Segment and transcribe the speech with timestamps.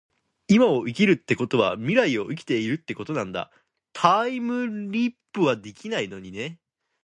[0.47, 3.51] 今を生きるってことは未来を生きているってことなんだ。
[3.93, 6.59] タァイムリィプはできないのにね